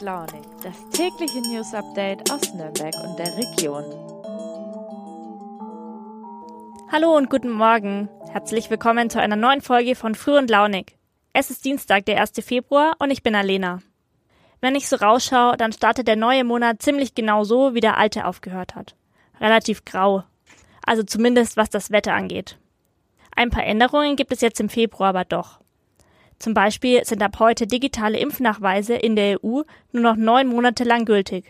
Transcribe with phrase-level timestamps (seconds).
[0.00, 3.84] Launig, das tägliche News Update aus Nürnberg und der Region.
[6.90, 8.08] Hallo und guten Morgen.
[8.30, 10.96] Herzlich willkommen zu einer neuen Folge von Früh und Launig.
[11.34, 12.32] Es ist Dienstag, der 1.
[12.40, 13.80] Februar und ich bin Alena.
[14.62, 18.24] Wenn ich so rausschaue, dann startet der neue Monat ziemlich genau so, wie der alte
[18.24, 18.96] aufgehört hat.
[19.38, 20.24] Relativ grau.
[20.82, 22.58] Also zumindest was das Wetter angeht.
[23.36, 25.59] Ein paar Änderungen gibt es jetzt im Februar aber doch.
[26.40, 29.60] Zum Beispiel sind ab heute digitale Impfnachweise in der EU
[29.92, 31.44] nur noch neun Monate lang gültig.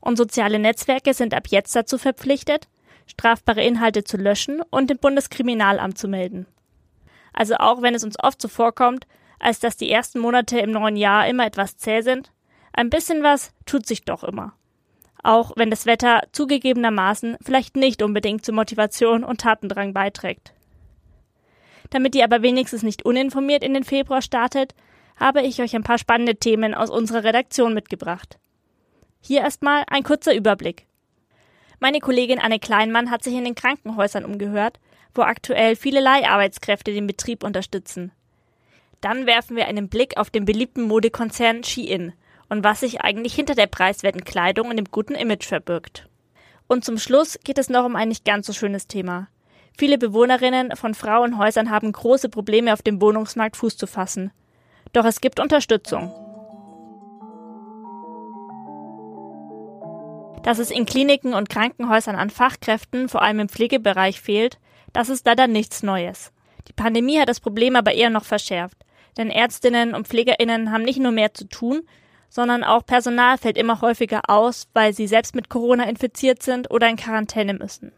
[0.00, 2.68] Und soziale Netzwerke sind ab jetzt dazu verpflichtet,
[3.06, 6.46] strafbare Inhalte zu löschen und dem Bundeskriminalamt zu melden.
[7.34, 9.06] Also auch wenn es uns oft so vorkommt,
[9.38, 12.32] als dass die ersten Monate im neuen Jahr immer etwas zäh sind,
[12.72, 14.54] ein bisschen was tut sich doch immer.
[15.22, 20.54] Auch wenn das Wetter zugegebenermaßen vielleicht nicht unbedingt zur Motivation und Tatendrang beiträgt.
[21.90, 24.74] Damit ihr aber wenigstens nicht uninformiert in den Februar startet,
[25.16, 28.38] habe ich euch ein paar spannende Themen aus unserer Redaktion mitgebracht.
[29.20, 30.86] Hier erstmal ein kurzer Überblick.
[31.78, 34.78] Meine Kollegin Anne Kleinmann hat sich in den Krankenhäusern umgehört,
[35.14, 38.12] wo aktuell viele Leiharbeitskräfte den Betrieb unterstützen.
[39.00, 42.12] Dann werfen wir einen Blick auf den beliebten Modekonzern Shein
[42.48, 46.06] und was sich eigentlich hinter der preiswerten Kleidung und dem guten Image verbirgt.
[46.66, 49.28] Und zum Schluss geht es noch um ein nicht ganz so schönes Thema.
[49.80, 54.30] Viele Bewohnerinnen von Frauenhäusern haben große Probleme auf dem Wohnungsmarkt Fuß zu fassen.
[54.92, 56.12] Doch es gibt Unterstützung.
[60.42, 64.58] Dass es in Kliniken und Krankenhäusern an Fachkräften, vor allem im Pflegebereich, fehlt,
[64.92, 66.30] das ist leider nichts Neues.
[66.68, 68.76] Die Pandemie hat das Problem aber eher noch verschärft,
[69.16, 71.80] denn Ärztinnen und Pflegerinnen haben nicht nur mehr zu tun,
[72.28, 76.86] sondern auch Personal fällt immer häufiger aus, weil sie selbst mit Corona infiziert sind oder
[76.90, 77.92] in Quarantäne müssen.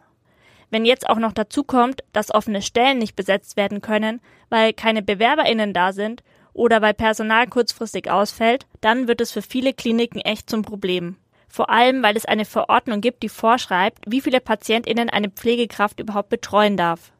[0.72, 5.02] Wenn jetzt auch noch dazu kommt, dass offene Stellen nicht besetzt werden können, weil keine
[5.02, 6.22] BewerberInnen da sind
[6.54, 11.16] oder weil Personal kurzfristig ausfällt, dann wird es für viele Kliniken echt zum Problem.
[11.46, 16.30] Vor allem, weil es eine Verordnung gibt, die vorschreibt, wie viele PatientInnen eine Pflegekraft überhaupt
[16.30, 17.12] betreuen darf.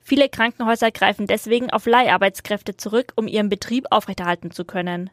[0.00, 5.10] Viele Krankenhäuser greifen deswegen auf Leiharbeitskräfte zurück, um ihren Betrieb aufrechterhalten zu können.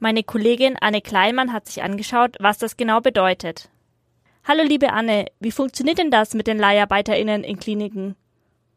[0.00, 3.70] Meine Kollegin Anne Kleinmann hat sich angeschaut, was das genau bedeutet.
[4.44, 8.16] Hallo liebe Anne, wie funktioniert denn das mit den LeiharbeiterInnen in Kliniken?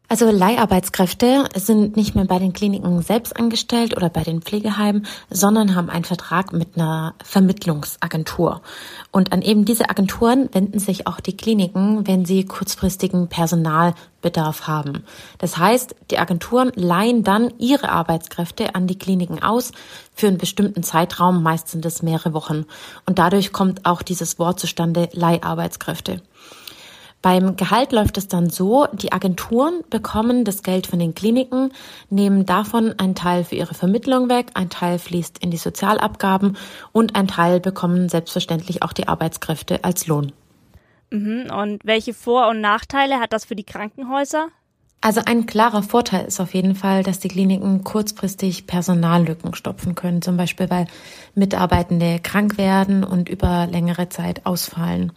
[0.08, 5.74] Also Leiharbeitskräfte sind nicht mehr bei den Kliniken selbst angestellt oder bei den Pflegeheimen, sondern
[5.74, 8.62] haben einen Vertrag mit einer Vermittlungsagentur.
[9.10, 15.02] Und an eben diese Agenturen wenden sich auch die Kliniken, wenn sie kurzfristigen Personalbedarf haben.
[15.38, 19.72] Das heißt, die Agenturen leihen dann ihre Arbeitskräfte an die Kliniken aus
[20.14, 22.66] für einen bestimmten Zeitraum, meist sind es mehrere Wochen.
[23.06, 26.22] Und dadurch kommt auch dieses Wort zustande, Leiharbeitskräfte.
[27.22, 31.72] Beim Gehalt läuft es dann so, die Agenturen bekommen das Geld von den Kliniken,
[32.08, 36.56] nehmen davon einen Teil für ihre Vermittlung weg, ein Teil fließt in die Sozialabgaben
[36.92, 40.32] und ein Teil bekommen selbstverständlich auch die Arbeitskräfte als Lohn.
[41.10, 41.50] Mhm.
[41.50, 44.48] Und welche Vor- und Nachteile hat das für die Krankenhäuser?
[45.00, 50.22] Also ein klarer Vorteil ist auf jeden Fall, dass die Kliniken kurzfristig Personallücken stopfen können,
[50.22, 50.86] zum Beispiel weil
[51.34, 55.12] Mitarbeitende krank werden und über längere Zeit ausfallen.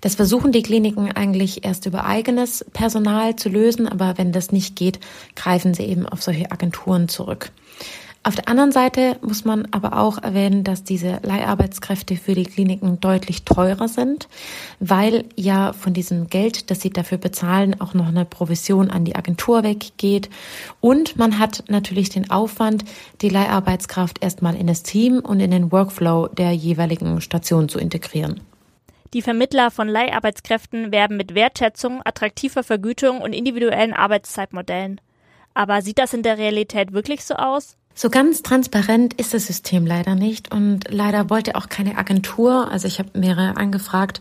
[0.00, 4.76] Das versuchen die Kliniken eigentlich erst über eigenes Personal zu lösen, aber wenn das nicht
[4.76, 5.00] geht,
[5.36, 7.52] greifen sie eben auf solche Agenturen zurück.
[8.22, 13.00] Auf der anderen Seite muss man aber auch erwähnen, dass diese Leiharbeitskräfte für die Kliniken
[13.00, 14.28] deutlich teurer sind,
[14.78, 19.16] weil ja von diesem Geld, das sie dafür bezahlen, auch noch eine Provision an die
[19.16, 20.28] Agentur weggeht.
[20.82, 22.84] Und man hat natürlich den Aufwand,
[23.22, 28.42] die Leiharbeitskraft erstmal in das Team und in den Workflow der jeweiligen Station zu integrieren.
[29.12, 35.00] Die Vermittler von Leiharbeitskräften werben mit Wertschätzung, attraktiver Vergütung und individuellen Arbeitszeitmodellen.
[35.52, 37.76] Aber sieht das in der Realität wirklich so aus?
[37.92, 42.86] So ganz transparent ist das System leider nicht und leider wollte auch keine Agentur, also
[42.86, 44.20] ich habe mehrere angefragt,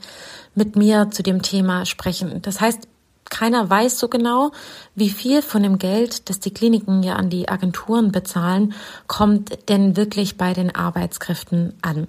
[0.56, 2.42] mit mir zu dem Thema sprechen.
[2.42, 2.88] Das heißt,
[3.30, 4.52] keiner weiß so genau,
[4.96, 8.74] wie viel von dem Geld, das die Kliniken ja an die Agenturen bezahlen,
[9.06, 12.08] kommt denn wirklich bei den Arbeitskräften an.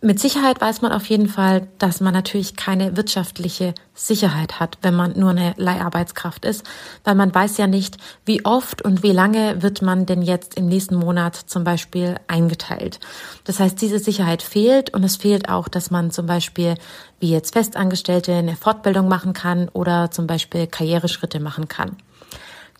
[0.00, 4.94] Mit Sicherheit weiß man auf jeden Fall, dass man natürlich keine wirtschaftliche Sicherheit hat, wenn
[4.94, 6.64] man nur eine Leiharbeitskraft ist,
[7.02, 10.68] weil man weiß ja nicht, wie oft und wie lange wird man denn jetzt im
[10.68, 13.00] nächsten Monat zum Beispiel eingeteilt.
[13.42, 16.74] Das heißt, diese Sicherheit fehlt und es fehlt auch, dass man zum Beispiel
[17.18, 21.96] wie jetzt Festangestellte eine Fortbildung machen kann oder zum Beispiel Karriereschritte machen kann.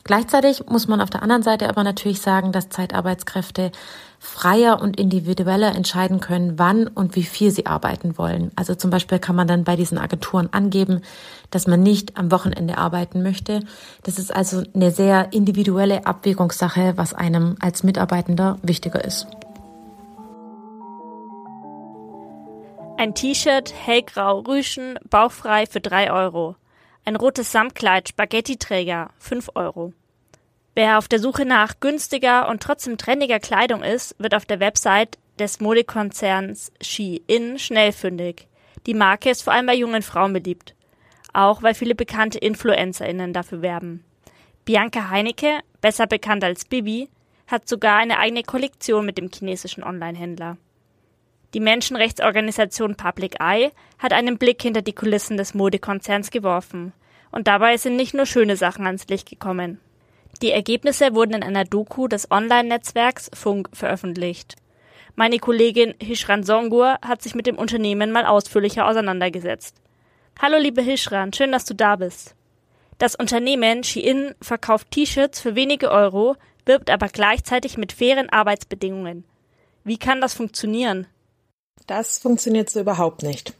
[0.08, 3.72] Gleichzeitig muss man auf der anderen Seite aber natürlich sagen, dass Zeitarbeitskräfte
[4.18, 8.50] freier und individueller entscheiden können, wann und wie viel sie arbeiten wollen.
[8.56, 11.02] Also zum Beispiel kann man dann bei diesen Agenturen angeben,
[11.50, 13.60] dass man nicht am Wochenende arbeiten möchte.
[14.02, 19.26] Das ist also eine sehr individuelle Abwägungssache, was einem als Mitarbeitender wichtiger ist.
[22.96, 26.56] Ein T-Shirt, hellgrau, rüschen, bauchfrei für 3 Euro.
[27.08, 29.94] Ein rotes Samtkleid, Spaghetti-Träger, 5 Euro.
[30.74, 35.16] Wer auf der Suche nach günstiger und trotzdem trendiger Kleidung ist, wird auf der Website
[35.38, 38.46] des Modekonzerns Shein schnell fündig.
[38.84, 40.74] Die Marke ist vor allem bei jungen Frauen beliebt.
[41.32, 44.04] Auch weil viele bekannte InfluencerInnen dafür werben.
[44.66, 47.08] Bianca Heinecke, besser bekannt als Bibi,
[47.46, 50.58] hat sogar eine eigene Kollektion mit dem chinesischen Online-Händler.
[51.54, 56.92] Die Menschenrechtsorganisation Public Eye hat einen Blick hinter die Kulissen des Modekonzerns geworfen.
[57.30, 59.80] Und dabei sind nicht nur schöne Sachen ans Licht gekommen.
[60.42, 64.56] Die Ergebnisse wurden in einer Doku des Online-Netzwerks Funk veröffentlicht.
[65.16, 69.74] Meine Kollegin Hishran Songur hat sich mit dem Unternehmen mal ausführlicher auseinandergesetzt.
[70.40, 72.36] Hallo liebe Hishran, schön, dass du da bist.
[72.98, 76.36] Das Unternehmen Shein verkauft T-Shirts für wenige Euro,
[76.66, 79.24] wirbt aber gleichzeitig mit fairen Arbeitsbedingungen.
[79.82, 81.06] Wie kann das funktionieren?
[81.86, 83.54] Das funktioniert so überhaupt nicht.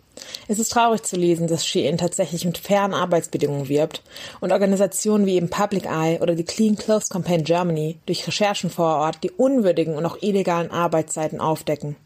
[0.48, 4.02] Es ist traurig zu lesen, dass Shein tatsächlich mit fairen Arbeitsbedingungen wirbt
[4.40, 8.96] und Organisationen wie eben Public Eye oder die Clean Clothes Campaign Germany durch Recherchen vor
[8.96, 11.96] Ort die unwürdigen und auch illegalen Arbeitszeiten aufdecken.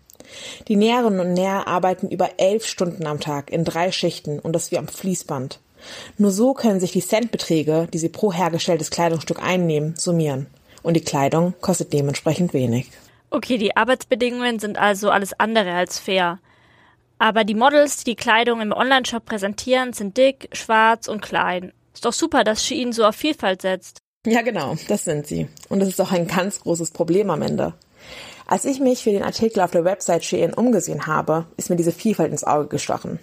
[0.68, 4.70] Die Näherinnen und Näher arbeiten über elf Stunden am Tag in drei Schichten und das
[4.70, 5.58] wie am Fließband.
[6.16, 10.46] Nur so können sich die Centbeträge, die sie pro hergestelltes Kleidungsstück einnehmen, summieren.
[10.82, 12.90] Und die Kleidung kostet dementsprechend wenig.
[13.34, 16.38] Okay, die Arbeitsbedingungen sind also alles andere als fair.
[17.18, 21.72] Aber die Models, die die Kleidung im Onlineshop präsentieren, sind dick, schwarz und klein.
[21.94, 24.02] Ist doch super, dass Shein so auf Vielfalt setzt.
[24.26, 25.48] Ja, genau, das sind sie.
[25.70, 27.72] Und das ist auch ein ganz großes Problem am Ende.
[28.46, 31.92] Als ich mich für den Artikel auf der Website Shein umgesehen habe, ist mir diese
[31.92, 33.18] Vielfalt ins Auge gestochen.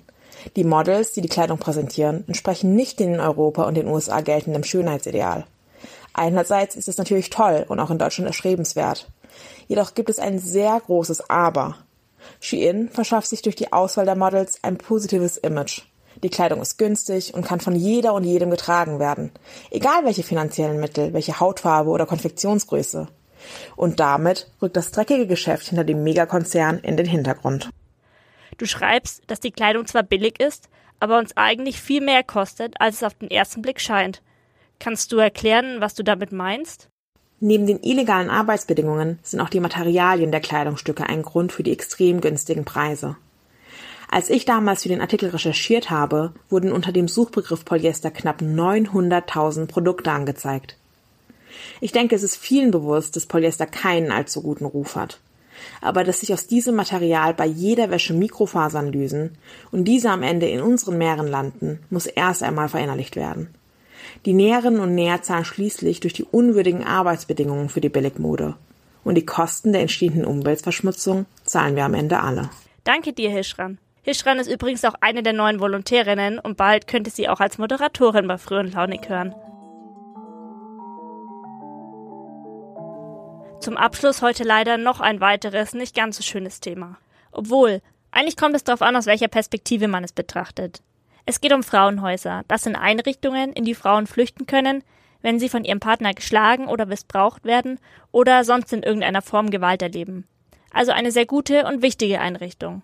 [0.56, 4.64] Die Models, die die Kleidung präsentieren, entsprechen nicht den in Europa und den USA geltenden
[4.64, 5.46] Schönheitsideal.
[6.14, 9.08] Einerseits ist es natürlich toll und auch in Deutschland erstrebenswert.
[9.68, 11.78] Jedoch gibt es ein sehr großes Aber.
[12.40, 15.84] Shein verschafft sich durch die Auswahl der Models ein positives Image.
[16.24, 19.32] Die Kleidung ist günstig und kann von jeder und jedem getragen werden,
[19.72, 23.08] egal welche finanziellen Mittel, welche Hautfarbe oder Konfektionsgröße.
[23.78, 27.70] Und damit rückt das dreckige Geschäft hinter dem Megakonzern in den Hintergrund.
[28.58, 30.68] Du schreibst, dass die Kleidung zwar billig ist,
[31.00, 34.22] aber uns eigentlich viel mehr kostet, als es auf den ersten Blick scheint.
[34.80, 36.90] Kannst du erklären, was du damit meinst?
[37.42, 42.20] Neben den illegalen Arbeitsbedingungen sind auch die Materialien der Kleidungsstücke ein Grund für die extrem
[42.20, 43.16] günstigen Preise.
[44.12, 49.68] Als ich damals für den Artikel recherchiert habe, wurden unter dem Suchbegriff Polyester knapp 900.000
[49.68, 50.76] Produkte angezeigt.
[51.80, 55.20] Ich denke, es ist vielen bewusst, dass Polyester keinen allzu guten Ruf hat.
[55.82, 59.38] Aber dass sich aus diesem Material bei jeder Wäsche Mikrofasern lösen
[59.72, 63.54] und diese am Ende in unseren Meeren landen, muss erst einmal verinnerlicht werden.
[64.26, 68.56] Die Näherinnen und Näher zahlen schließlich durch die unwürdigen Arbeitsbedingungen für die Billigmode.
[69.04, 72.50] Und die Kosten der entstehenden Umweltverschmutzung zahlen wir am Ende alle.
[72.84, 73.78] Danke dir, Hischran.
[74.02, 78.28] Hischran ist übrigens auch eine der neuen Volontärinnen und bald könnte sie auch als Moderatorin
[78.28, 79.36] bei Früh und Launig hören.
[83.60, 86.98] Zum Abschluss heute leider noch ein weiteres, nicht ganz so schönes Thema.
[87.32, 90.82] Obwohl, eigentlich kommt es darauf an, aus welcher Perspektive man es betrachtet.
[91.26, 92.44] Es geht um Frauenhäuser.
[92.48, 94.84] Das sind Einrichtungen, in die Frauen flüchten können,
[95.22, 97.80] wenn sie von ihrem Partner geschlagen oder missbraucht werden
[98.12, 100.28] oder sonst in irgendeiner Form Gewalt erleben.
[100.72, 102.84] Also eine sehr gute und wichtige Einrichtung.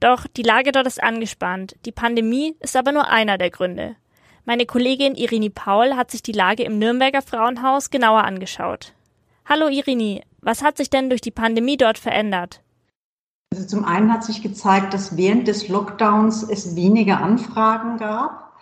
[0.00, 1.76] Doch die Lage dort ist angespannt.
[1.84, 3.96] Die Pandemie ist aber nur einer der Gründe.
[4.44, 8.94] Meine Kollegin Irini Paul hat sich die Lage im Nürnberger Frauenhaus genauer angeschaut.
[9.44, 12.62] Hallo Irini, was hat sich denn durch die Pandemie dort verändert?
[13.50, 18.52] Also zum einen hat sich gezeigt, dass während des Lockdowns es weniger Anfragen gab.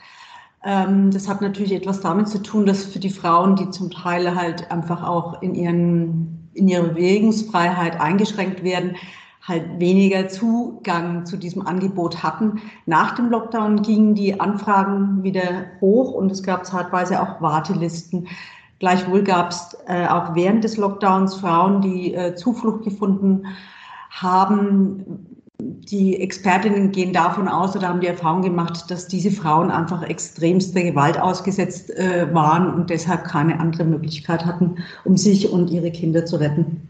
[0.65, 4.37] Ähm, das hat natürlich etwas damit zu tun, dass für die Frauen, die zum Teil
[4.37, 8.95] halt einfach auch in, ihren, in ihrer Bewegungsfreiheit eingeschränkt werden,
[9.43, 12.61] halt weniger Zugang zu diesem Angebot hatten.
[12.87, 18.29] Nach dem Lockdown gingen die Anfragen wieder hoch und es gab zeitweise auch Wartelisten.
[18.79, 23.57] Gleichwohl gab es äh, auch während des Lockdowns Frauen, die äh, Zuflucht gefunden haben
[25.59, 30.83] die Expertinnen gehen davon aus oder haben die Erfahrung gemacht, dass diese Frauen einfach extremster
[30.83, 36.27] Gewalt ausgesetzt äh, waren und deshalb keine andere Möglichkeit hatten, um sich und ihre Kinder
[36.27, 36.89] zu retten.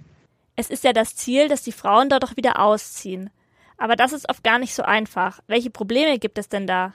[0.57, 3.31] Es ist ja das Ziel, dass die Frauen dort auch wieder ausziehen.
[3.79, 5.41] Aber das ist oft gar nicht so einfach.
[5.47, 6.95] Welche Probleme gibt es denn da?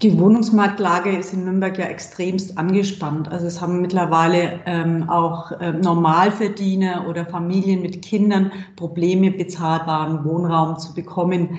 [0.00, 3.28] Die Wohnungsmarktlage ist in Nürnberg ja extremst angespannt.
[3.32, 10.78] Also es haben mittlerweile ähm, auch äh, Normalverdiener oder Familien mit Kindern Probleme, bezahlbaren Wohnraum
[10.78, 11.58] zu bekommen.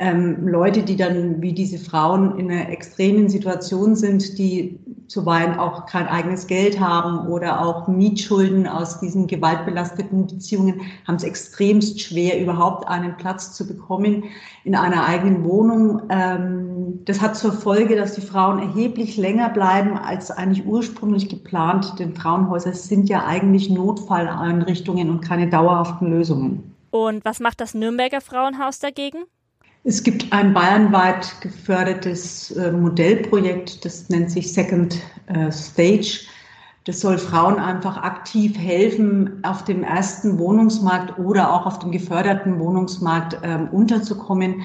[0.00, 4.78] Ähm, Leute, die dann wie diese Frauen in einer extremen Situation sind, die
[5.08, 11.24] zuweilen auch kein eigenes Geld haben oder auch Mietschulden aus diesen gewaltbelasteten Beziehungen, haben es
[11.24, 14.24] extremst schwer, überhaupt einen Platz zu bekommen
[14.64, 16.02] in einer eigenen Wohnung.
[16.10, 21.94] Ähm, das hat zur Folge, dass die Frauen erheblich länger bleiben als eigentlich ursprünglich geplant,
[21.98, 26.74] denn Frauenhäuser sind ja eigentlich Notfalleinrichtungen und keine dauerhaften Lösungen.
[26.90, 29.24] Und was macht das Nürnberger Frauenhaus dagegen?
[29.88, 36.26] Es gibt ein bayernweit gefördertes äh, Modellprojekt, das nennt sich Second äh, Stage.
[36.84, 42.60] Das soll Frauen einfach aktiv helfen, auf dem ersten Wohnungsmarkt oder auch auf dem geförderten
[42.60, 44.60] Wohnungsmarkt ähm, unterzukommen.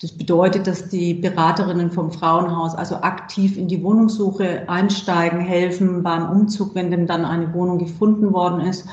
[0.00, 6.30] Das bedeutet, dass die Beraterinnen vom Frauenhaus also aktiv in die Wohnungssuche einsteigen, helfen beim
[6.30, 8.88] Umzug, wenn denn dann eine Wohnung gefunden worden ist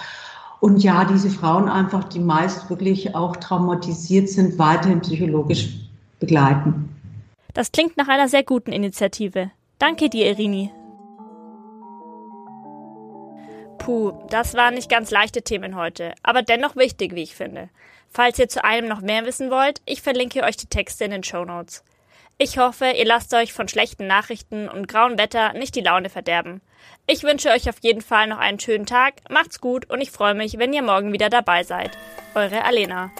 [0.59, 5.69] und ja, diese Frauen einfach, die meist wirklich auch traumatisiert sind, weiterhin psychologisch
[6.19, 6.89] begleiten.
[7.53, 9.51] Das klingt nach einer sehr guten Initiative.
[9.79, 10.71] Danke dir, Irini.
[13.77, 17.69] Puh, das waren nicht ganz leichte Themen heute, aber dennoch wichtig, wie ich finde.
[18.11, 21.23] Falls ihr zu einem noch mehr wissen wollt, ich verlinke euch die Texte in den
[21.23, 21.83] Show Notes.
[22.41, 26.62] Ich hoffe, ihr lasst euch von schlechten Nachrichten und grauem Wetter nicht die Laune verderben.
[27.05, 30.36] Ich wünsche euch auf jeden Fall noch einen schönen Tag, macht's gut und ich freue
[30.36, 31.98] mich, wenn ihr morgen wieder dabei seid.
[32.36, 33.12] Eure Alena.